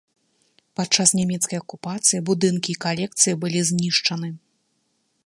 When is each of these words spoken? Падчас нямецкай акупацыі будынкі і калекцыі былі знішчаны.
Падчас 0.79 1.11
нямецкай 1.19 1.57
акупацыі 1.63 2.23
будынкі 2.31 2.69
і 2.75 2.79
калекцыі 2.89 3.37
былі 3.45 3.59
знішчаны. 3.71 4.29